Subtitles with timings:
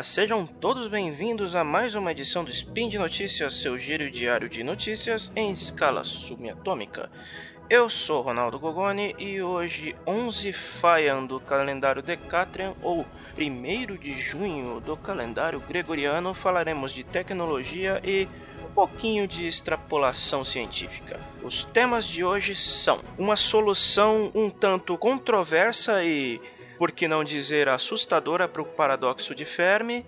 [0.00, 4.48] Olá, sejam todos bem-vindos a mais uma edição do Spin de Notícias, seu giro diário
[4.48, 7.10] de notícias em escala subatômica.
[7.68, 13.04] Eu sou Ronaldo Gogoni e hoje, 11 Faian do calendário Decatrian, ou
[13.36, 18.26] 1 de junho do calendário gregoriano, falaremos de tecnologia e
[18.64, 21.20] um pouquinho de extrapolação científica.
[21.42, 26.40] Os temas de hoje são uma solução um tanto controversa e
[26.80, 30.02] por que não dizer assustadora para o paradoxo de Fermi,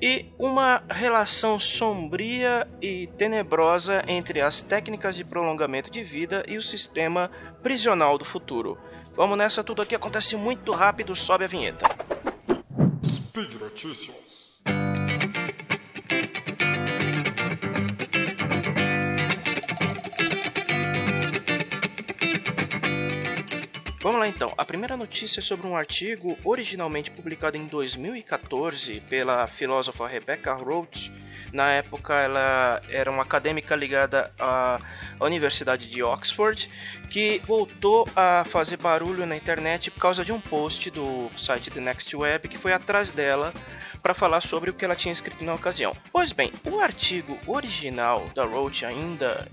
[0.00, 6.62] e uma relação sombria e tenebrosa entre as técnicas de prolongamento de vida e o
[6.62, 7.30] sistema
[7.62, 8.78] prisional do futuro.
[9.14, 11.86] Vamos nessa, tudo aqui acontece muito rápido, sobe a vinheta.
[13.04, 14.62] Speed Notícias.
[24.08, 24.54] Vamos lá então.
[24.56, 31.12] A primeira notícia é sobre um artigo originalmente publicado em 2014 pela filósofa Rebecca Roach.
[31.52, 34.80] Na época, ela era uma acadêmica ligada à
[35.20, 36.70] Universidade de Oxford
[37.10, 41.80] que voltou a fazer barulho na internet por causa de um post do site The
[41.80, 43.52] Next Web que foi atrás dela
[44.02, 45.94] para falar sobre o que ela tinha escrito na ocasião.
[46.10, 49.46] Pois bem, o artigo original da Roach ainda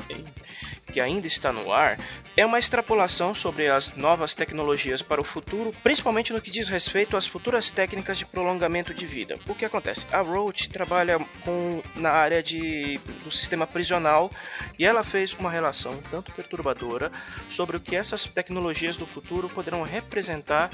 [0.96, 2.00] que ainda está no ar,
[2.38, 7.18] é uma extrapolação sobre as novas tecnologias para o futuro, principalmente no que diz respeito
[7.18, 9.38] às futuras técnicas de prolongamento de vida.
[9.46, 10.06] O que acontece?
[10.10, 14.32] A Roach trabalha com, na área de, do sistema prisional
[14.80, 17.12] e ela fez uma relação tanto perturbadora
[17.50, 20.72] sobre o que essas tecnologias do futuro poderão representar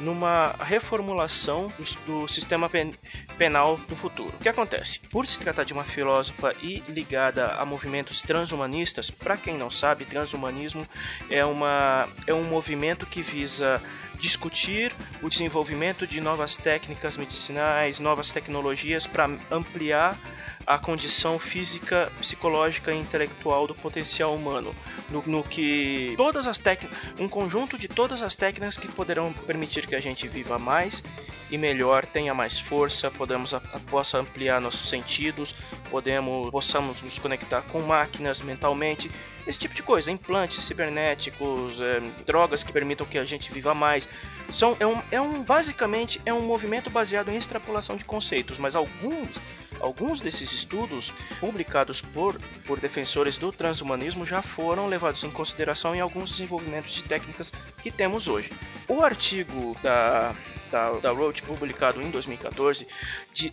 [0.00, 2.94] numa reformulação do, do sistema pen,
[3.36, 4.32] penal no futuro.
[4.34, 5.00] O que acontece?
[5.10, 10.04] Por se tratar de uma filósofa e ligada a movimentos transhumanistas, para quem não sabe,
[10.04, 10.86] transhumanismo
[11.30, 13.82] é, uma, é um movimento que visa
[14.18, 14.92] discutir
[15.22, 20.18] o desenvolvimento de novas técnicas medicinais, novas tecnologias para ampliar
[20.68, 24.74] a condição física, psicológica e intelectual do potencial humano,
[25.08, 29.86] no, no que todas as técnicas, um conjunto de todas as técnicas que poderão permitir
[29.86, 31.02] que a gente viva mais
[31.50, 33.54] e melhor, tenha mais força, podemos
[33.90, 35.54] possa ampliar nossos sentidos,
[35.90, 39.10] podemos possamos nos conectar com máquinas mentalmente,
[39.46, 44.06] esse tipo de coisa, implantes cibernéticos, é, drogas que permitam que a gente viva mais,
[44.52, 48.76] são é um, é um basicamente é um movimento baseado em extrapolação de conceitos, mas
[48.76, 49.30] alguns
[49.80, 56.00] Alguns desses estudos, publicados por, por defensores do transhumanismo, já foram levados em consideração em
[56.00, 57.52] alguns desenvolvimentos de técnicas
[57.82, 58.52] que temos hoje.
[58.88, 60.34] O artigo da
[60.70, 62.86] da, da Roach, publicado em 2014,
[63.32, 63.52] de,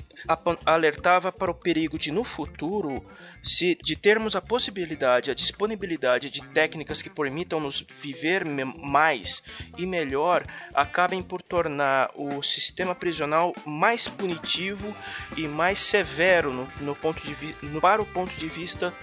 [0.65, 3.03] alertava para o perigo de, no futuro,
[3.43, 9.41] se, de termos a possibilidade, a disponibilidade de técnicas que permitam-nos viver mais
[9.77, 14.95] e melhor, acabem por tornar o sistema prisional mais punitivo
[15.37, 18.93] e mais severo no, no ponto de, no, para o ponto de vista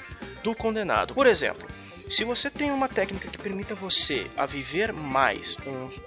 [0.42, 1.14] do condenado.
[1.14, 1.68] Por exemplo,
[2.08, 5.56] se você tem uma técnica que permita você a viver mais,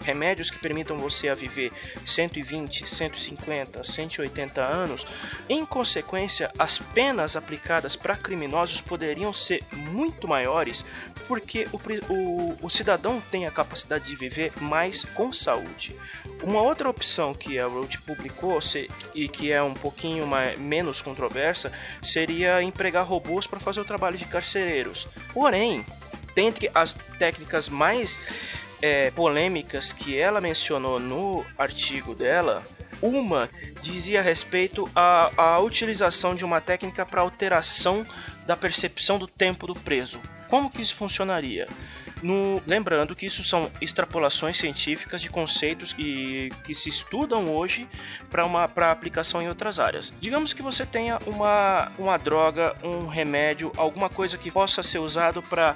[0.01, 1.71] remédios que permitam você a viver
[2.05, 5.05] 120, 150, 180 anos,
[5.49, 10.85] em consequência, as penas aplicadas para criminosos poderiam ser muito maiores,
[11.27, 15.95] porque o, o, o cidadão tem a capacidade de viver mais com saúde.
[16.43, 21.01] Uma outra opção que a Road publicou se, e que é um pouquinho mais, menos
[21.01, 21.71] controversa
[22.03, 25.07] seria empregar robôs para fazer o trabalho de carcereiros.
[25.33, 25.85] Porém,
[26.35, 28.19] dentre as técnicas mais
[28.81, 32.63] é, polêmicas que ela mencionou no artigo dela,
[33.01, 33.49] uma
[33.81, 38.05] dizia respeito à, à utilização de uma técnica para alteração
[38.45, 40.19] da percepção do tempo do preso.
[40.47, 41.67] Como que isso funcionaria?
[42.21, 47.87] No, lembrando que isso são extrapolações científicas de conceitos que, que se estudam hoje
[48.29, 50.11] para aplicação em outras áreas.
[50.19, 55.41] Digamos que você tenha uma, uma droga, um remédio, alguma coisa que possa ser usado
[55.41, 55.75] para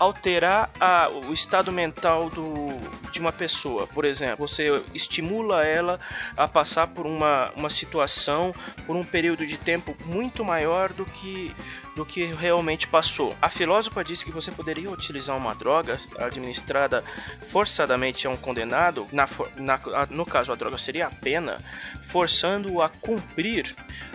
[0.00, 2.68] alterar a, o estado mental do,
[3.12, 3.86] de uma pessoa.
[3.86, 5.98] Por exemplo, você estimula ela
[6.36, 8.54] a passar por uma, uma situação,
[8.86, 11.54] por um período de tempo muito maior do que
[11.96, 13.36] do que realmente passou.
[13.42, 17.04] A filósofa disse que você poderia utilizar uma droga administrada
[17.48, 21.58] forçadamente a um condenado, na, na, no caso a droga seria a pena,
[22.06, 23.74] forçando-o a cumprir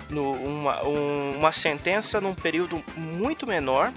[0.10, 3.92] no, uma, um, uma sentença num período muito menor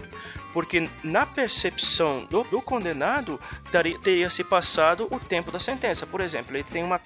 [0.52, 3.40] porque na percepção do, do condenado
[3.70, 6.06] daria, teria se passado o tempo da sentença.
[6.06, 7.00] Por exemplo, ele tem uma,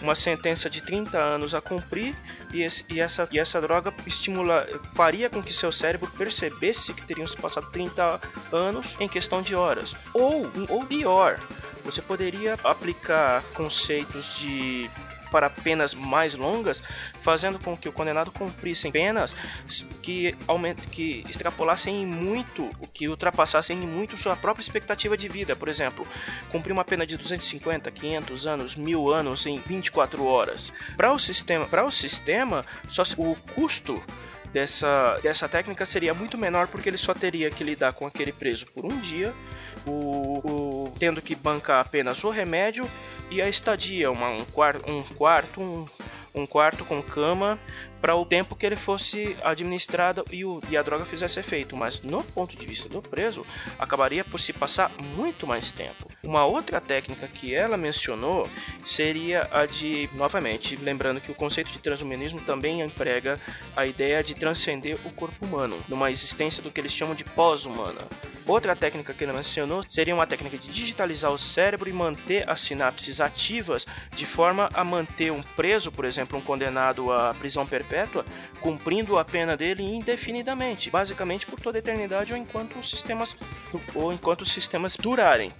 [0.00, 2.14] uma sentença de 30 anos a cumprir
[2.52, 7.02] e, esse, e, essa, e essa droga estimula, faria com que seu cérebro percebesse que
[7.02, 8.20] teriam se passado 30
[8.52, 9.94] anos em questão de horas.
[10.12, 11.38] Ou, ou pior,
[11.84, 14.90] você poderia aplicar conceitos de
[15.30, 16.82] para penas mais longas,
[17.20, 19.34] fazendo com que o condenado cumprisse penas
[20.02, 20.36] que,
[20.90, 25.56] que extrapolassem muito, que ultrapassassem muito sua própria expectativa de vida.
[25.56, 26.06] Por exemplo,
[26.50, 30.72] cumprir uma pena de 250, 500 anos, mil anos em 24 horas.
[30.96, 34.02] Para o sistema, para o sistema, só o custo
[34.52, 38.66] dessa, dessa técnica seria muito menor porque ele só teria que lidar com aquele preso
[38.66, 39.32] por um dia,
[39.86, 42.88] o, o tendo que bancar apenas o remédio
[43.30, 45.86] e a estadia, uma, um, quarto, um quarto, um,
[46.34, 47.58] um quarto com cama
[48.00, 52.00] para o tempo que ele fosse administrado e, o, e a droga fizesse efeito, mas
[52.00, 53.46] no ponto de vista do preso,
[53.78, 56.09] acabaria por se passar muito mais tempo.
[56.22, 58.48] Uma outra técnica que ela mencionou
[58.86, 63.38] seria a de, novamente, lembrando que o conceito de transhumanismo também emprega
[63.76, 68.00] a ideia de transcender o corpo humano, numa existência do que eles chamam de pós-humana.
[68.46, 72.60] Outra técnica que ele mencionou seria uma técnica de digitalizar o cérebro e manter as
[72.60, 77.80] sinapses ativas de forma a manter um preso, por exemplo, um condenado à prisão perpétua
[77.90, 78.24] perpétua,
[78.60, 83.36] cumprindo a pena dele indefinidamente, basicamente por toda a eternidade ou enquanto os sistemas
[83.94, 85.52] ou enquanto os sistemas durarem.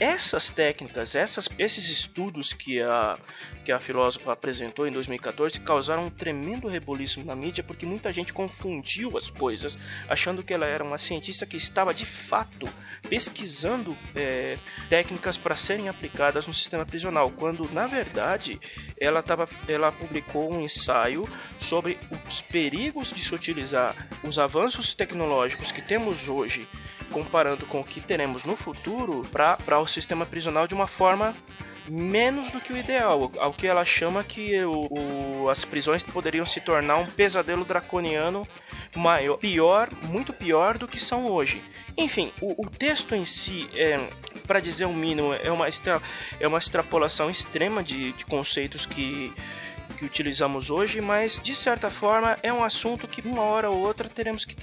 [0.00, 3.18] Essas técnicas, essas, esses estudos que a,
[3.66, 8.32] que a filósofa apresentou em 2014 causaram um tremendo rebuliço na mídia porque muita gente
[8.32, 12.66] confundiu as coisas, achando que ela era uma cientista que estava de fato
[13.10, 14.56] pesquisando é,
[14.88, 18.58] técnicas para serem aplicadas no sistema prisional, quando na verdade
[18.98, 23.94] ela, tava, ela publicou um ensaio sobre os perigos de se utilizar
[24.24, 26.66] os avanços tecnológicos que temos hoje
[27.10, 31.34] comparando com o que teremos no futuro para o sistema prisional de uma forma
[31.88, 36.46] menos do que o ideal, ao que ela chama que o, o, as prisões poderiam
[36.46, 38.46] se tornar um pesadelo draconiano
[38.94, 41.62] maior, pior, muito pior do que são hoje.
[41.96, 43.98] Enfim, o, o texto em si, é,
[44.46, 46.00] para dizer o mínimo, é uma, extra,
[46.38, 49.32] é uma extrapolação extrema de, de conceitos que
[49.90, 54.08] que utilizamos hoje, mas de certa forma é um assunto que uma hora ou outra
[54.08, 54.56] teremos que,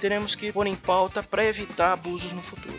[0.00, 2.78] teremos que pôr em pauta para evitar abusos no futuro.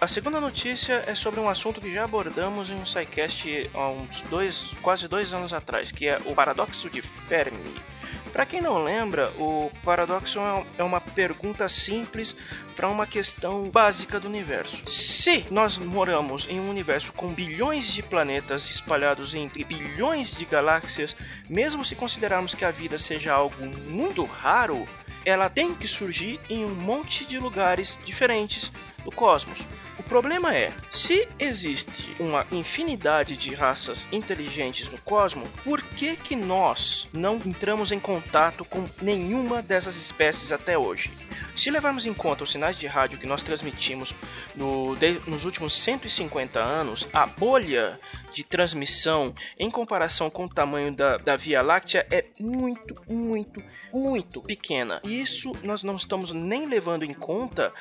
[0.00, 4.22] A segunda notícia é sobre um assunto que já abordamos em um SciCast há uns
[4.22, 7.91] dois, quase dois anos atrás, que é o paradoxo de Fermi.
[8.32, 12.34] Para quem não lembra, o paradoxo é, é uma pergunta simples
[12.74, 14.82] para uma questão básica do universo.
[14.88, 21.14] Se nós moramos em um universo com bilhões de planetas espalhados entre bilhões de galáxias,
[21.46, 23.54] mesmo se considerarmos que a vida seja algo
[23.86, 24.88] muito raro,
[25.26, 28.72] ela tem que surgir em um monte de lugares diferentes
[29.04, 29.64] do cosmos.
[30.12, 36.36] O problema é, se existe uma infinidade de raças inteligentes no cosmos, por que que
[36.36, 41.10] nós não entramos em contato com nenhuma dessas espécies até hoje?
[41.56, 44.12] Se levarmos em conta os sinais de rádio que nós transmitimos
[44.54, 47.98] no, de, nos últimos 150 anos, a bolha
[48.32, 53.62] de transmissão em comparação com o tamanho da, da Via Láctea é muito, muito,
[53.92, 55.00] muito pequena.
[55.04, 57.72] Isso nós não estamos nem levando em conta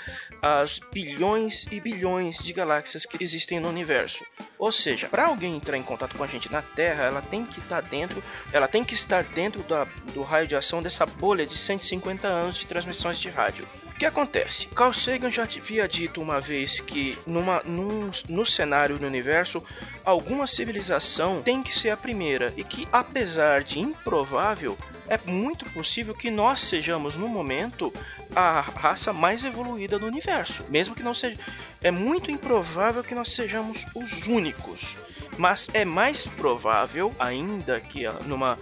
[0.42, 4.26] as bilhões e bilhões de galáxias que existem no universo.
[4.58, 7.60] Ou seja, para alguém entrar em contato com a gente na Terra, ela tem que
[7.60, 11.46] estar tá dentro, ela tem que estar dentro da, do raio de ação dessa bolha
[11.46, 14.68] de 150 anos de transmissões de rádio que acontece?
[14.68, 19.64] Carl Sagan já havia dito uma vez que numa, num, no cenário do universo,
[20.04, 26.14] alguma civilização tem que ser a primeira e que, apesar de improvável, é muito possível
[26.14, 27.92] que nós sejamos no momento
[28.36, 31.38] a raça mais evoluída do universo, mesmo que não seja.
[31.82, 34.96] É muito improvável que nós sejamos os únicos,
[35.38, 38.58] mas é mais provável ainda que numa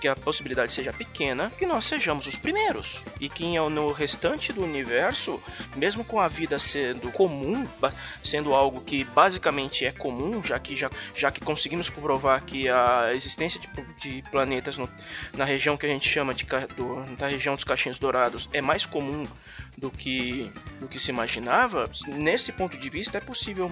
[0.00, 3.02] que a possibilidade seja pequena, que nós sejamos os primeiros.
[3.20, 5.42] E que no restante do universo,
[5.76, 7.66] mesmo com a vida sendo comum,
[8.22, 13.12] sendo algo que basicamente é comum, já que, já, já que conseguimos comprovar que a
[13.14, 13.68] existência de,
[13.98, 14.88] de planetas no,
[15.34, 16.44] na região que a gente chama de
[16.76, 19.26] do, da região dos cachinhos dourados é mais comum
[19.76, 23.70] do que, do que se imaginava, nesse ponto de vista é possível,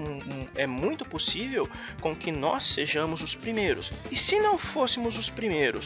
[0.56, 1.68] é muito possível
[2.00, 3.92] com que nós sejamos os primeiros.
[4.10, 5.81] E se não fôssemos os primeiros?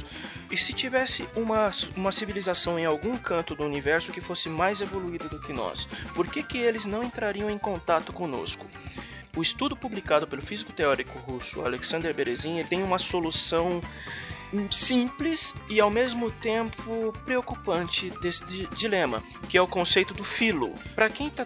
[0.50, 5.28] E se tivesse uma, uma civilização em algum canto do universo que fosse mais evoluída
[5.28, 5.86] do que nós?
[6.14, 8.66] Por que, que eles não entrariam em contato conosco?
[9.36, 13.82] O estudo publicado pelo físico teórico russo Alexander Berezin tem uma solução
[14.70, 18.44] simples e ao mesmo tempo preocupante desse
[18.76, 20.74] dilema, que é o conceito do filo.
[20.94, 21.44] Para quem está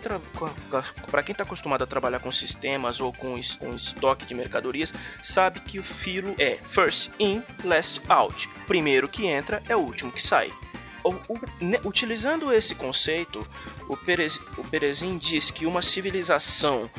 [1.11, 5.61] para quem tá acostumado a trabalhar com sistemas ou com, com estoque de mercadorias, sabe
[5.61, 8.49] que o filo é first in, last out.
[8.67, 10.53] Primeiro que entra é o último que sai.
[11.03, 11.39] O, o,
[11.85, 13.47] utilizando esse conceito,
[13.89, 16.91] o, o Perezin diz que uma civilização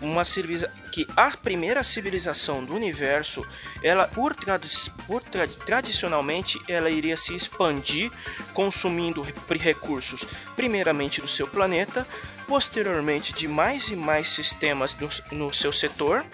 [0.00, 3.46] uma civiliza que a primeira civilização do universo,
[3.82, 4.68] ela por, tradi
[5.06, 8.10] por trad tradicionalmente, ela iria se expandir
[8.52, 10.24] consumindo recursos
[10.56, 12.06] primeiramente do seu planeta,
[12.46, 16.24] posteriormente de mais e mais sistemas no, no seu setor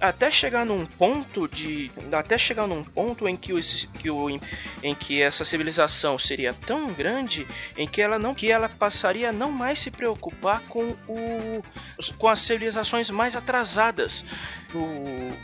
[0.00, 4.30] até chegar num ponto de até chegar num ponto em que, os, que o,
[4.82, 9.32] em que essa civilização seria tão grande em que ela não que ela passaria a
[9.32, 11.62] não mais se preocupar com o
[12.18, 14.24] com as civilizações mais atrasadas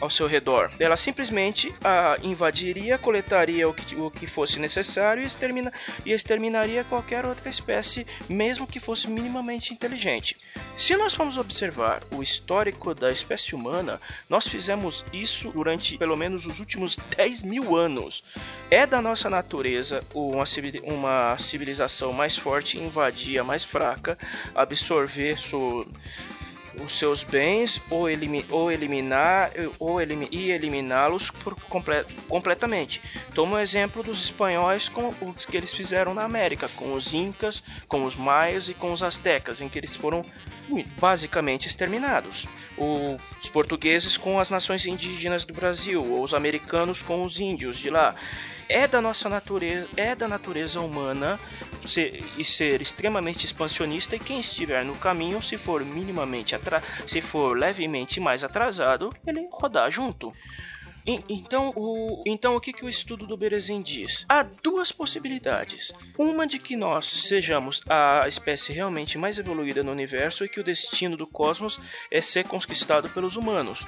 [0.01, 0.71] ao seu redor.
[0.79, 5.73] Ela simplesmente a invadiria, coletaria o que, o que fosse necessário e, extermina,
[6.05, 10.37] e exterminaria qualquer outra espécie, mesmo que fosse minimamente inteligente.
[10.77, 16.47] Se nós formos observar o histórico da espécie humana, nós fizemos isso durante pelo menos
[16.47, 18.23] os últimos 10 mil anos.
[18.71, 24.19] É da nossa natureza uma civilização mais forte invadir a mais fraca,
[24.55, 25.87] absorver sua
[26.83, 33.01] os seus bens ou, elimi ou eliminar ou elim e eliminá-los comple completamente.
[33.35, 37.63] Toma o exemplo dos espanhóis com o que eles fizeram na América, com os incas,
[37.89, 40.23] com os maias e com os astecas, em que eles foram
[40.99, 42.47] basicamente exterminados.
[42.77, 47.79] O, os portugueses com as nações indígenas do Brasil, ou os americanos com os índios
[47.79, 48.15] de lá
[48.69, 51.39] é da nossa natureza, é da natureza humana
[51.87, 57.21] ser, e ser extremamente expansionista e quem estiver no caminho, se for minimamente atra se
[57.21, 60.33] for levemente mais atrasado, ele rodar junto.
[61.29, 64.27] Então o, então, o que, que o estudo do Berezin diz?
[64.29, 65.93] Há duas possibilidades.
[66.19, 70.65] Uma de que nós sejamos a espécie realmente mais evoluída no universo e que o
[70.65, 71.79] destino do cosmos
[72.11, 73.87] é ser conquistado pelos humanos.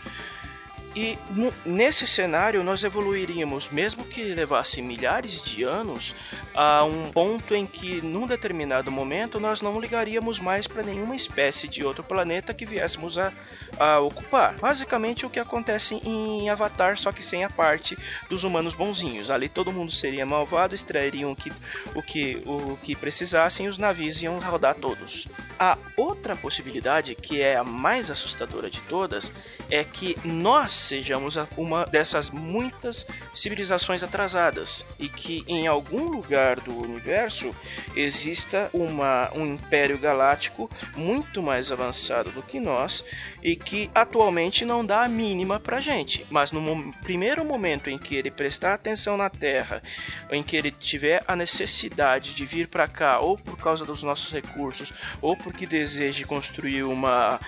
[0.96, 1.18] E
[1.64, 6.14] nesse cenário nós evoluiríamos, mesmo que levasse milhares de anos,
[6.54, 11.68] a um ponto em que num determinado momento nós não ligaríamos mais para nenhuma espécie
[11.68, 13.32] de outro planeta que viéssemos a,
[13.78, 14.54] a ocupar.
[14.54, 17.96] Basicamente o que acontece em Avatar, só que sem a parte
[18.28, 19.30] dos humanos bonzinhos.
[19.30, 21.52] Ali todo mundo seria malvado, extrairiam o que,
[21.94, 25.26] o que, o que precisassem e os navios iam rodar todos.
[25.58, 29.32] A outra possibilidade, que é a mais assustadora de todas,
[29.70, 36.76] é que nós sejamos uma dessas muitas civilizações atrasadas e que em algum lugar do
[36.76, 37.54] universo
[37.96, 43.04] exista uma, um império galáctico muito mais avançado do que nós
[43.42, 46.26] e que atualmente não dá a mínima pra gente.
[46.30, 49.82] Mas no primeiro momento em que ele prestar atenção na Terra,
[50.30, 54.32] em que ele tiver a necessidade de vir para cá, ou por causa dos nossos
[54.32, 57.40] recursos, ou porque deseje construir uma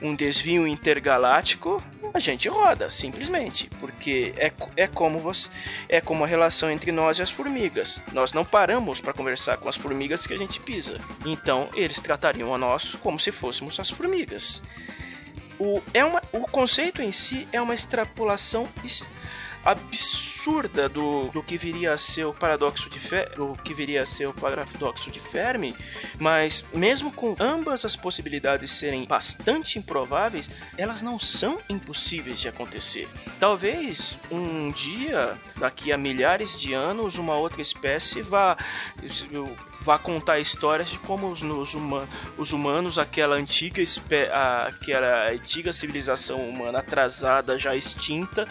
[0.00, 5.48] um desvio intergaláctico, a gente roda, simplesmente, porque é, é como você,
[5.88, 8.00] é como a relação entre nós e as formigas.
[8.12, 10.98] Nós não paramos para conversar com as formigas que a gente pisa.
[11.24, 14.62] Então, eles tratariam a nós como se fôssemos as formigas.
[15.58, 18.68] O, é uma, o conceito em si é uma extrapolação
[19.64, 20.35] absurda
[20.92, 24.28] do, do que viria a ser o paradoxo de Fe, do que viria a ser
[24.28, 25.74] o paradoxo de Fermi,
[26.20, 33.08] mas mesmo com ambas as possibilidades serem bastante improváveis, elas não são impossíveis de acontecer.
[33.40, 38.56] Talvez um dia, daqui a milhares de anos, uma outra espécie vá
[39.80, 43.80] vá contar histórias de como os, os, human, os humanos, aquela antiga,
[44.66, 48.48] aquela antiga civilização humana atrasada, já extinta,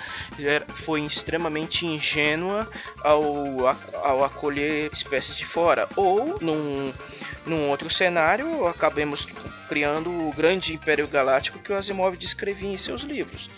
[0.69, 2.69] foi extremamente ingênua
[3.01, 3.23] ao,
[4.03, 5.87] ao acolher espécies de fora.
[5.95, 6.93] Ou, num,
[7.45, 9.27] num outro cenário, acabemos
[9.67, 13.49] criando o grande Império Galáctico que o Asimov descrevia em seus livros.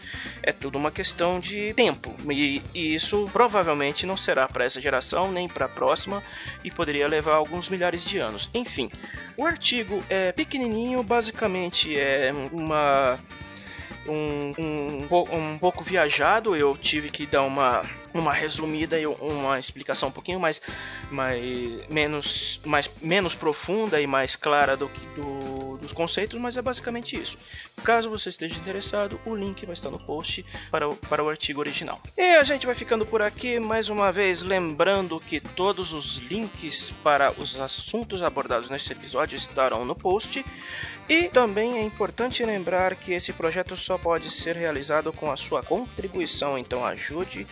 [0.41, 5.31] É tudo uma questão de tempo, e, e isso provavelmente não será para essa geração
[5.31, 6.23] nem para a próxima,
[6.63, 8.49] e poderia levar alguns milhares de anos.
[8.53, 8.89] Enfim,
[9.35, 13.17] o artigo é pequenininho, basicamente é uma
[14.07, 17.83] um, um, um pouco viajado, eu tive que dar uma,
[18.19, 20.61] uma resumida e uma explicação um pouquinho mais,
[21.09, 26.61] mais, menos, mais menos profunda e mais clara do que do, dos conceitos, mas é
[26.61, 27.37] basicamente isso.
[27.83, 31.59] Caso você esteja interessado, o link vai estar no post para o, para o artigo
[31.59, 32.01] original.
[32.17, 36.91] E a gente vai ficando por aqui, mais uma vez lembrando que todos os links
[37.03, 40.43] para os assuntos abordados neste episódio estarão no post.
[41.09, 45.63] E também é importante lembrar que esse projeto só pode ser realizado com a sua
[45.63, 47.47] contribuição, então ajude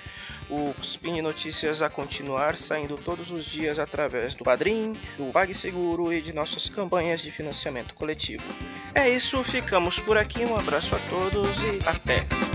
[0.49, 6.21] o Spin Notícias a continuar saindo todos os dias através do Padrim, do PagSeguro e
[6.21, 8.43] de nossas campanhas de financiamento coletivo.
[8.93, 12.54] É isso, ficamos por aqui, um abraço a todos e até!